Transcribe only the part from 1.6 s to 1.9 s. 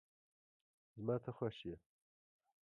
یی